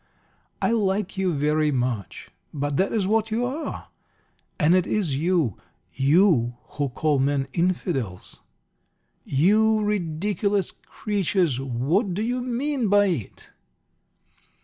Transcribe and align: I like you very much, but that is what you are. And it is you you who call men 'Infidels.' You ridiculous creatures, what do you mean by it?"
I 0.63 0.71
like 0.71 1.15
you 1.15 1.31
very 1.31 1.69
much, 1.69 2.31
but 2.51 2.75
that 2.77 2.91
is 2.91 3.05
what 3.05 3.29
you 3.29 3.45
are. 3.45 3.89
And 4.59 4.73
it 4.73 4.87
is 4.87 5.15
you 5.15 5.57
you 5.93 6.55
who 6.69 6.89
call 6.89 7.19
men 7.19 7.47
'Infidels.' 7.53 8.41
You 9.25 9.81
ridiculous 9.81 10.71
creatures, 10.71 11.59
what 11.59 12.15
do 12.15 12.23
you 12.23 12.41
mean 12.41 12.87
by 12.87 13.05
it?" 13.09 13.51